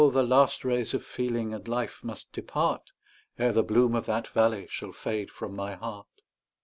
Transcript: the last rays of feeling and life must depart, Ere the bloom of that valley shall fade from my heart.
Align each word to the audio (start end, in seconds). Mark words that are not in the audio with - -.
the 0.09 0.23
last 0.23 0.65
rays 0.65 0.95
of 0.95 1.05
feeling 1.05 1.53
and 1.53 1.67
life 1.67 1.99
must 2.03 2.31
depart, 2.33 2.89
Ere 3.37 3.53
the 3.53 3.61
bloom 3.61 3.93
of 3.93 4.07
that 4.07 4.27
valley 4.29 4.65
shall 4.67 4.91
fade 4.91 5.29
from 5.29 5.55
my 5.55 5.75
heart. 5.75 6.23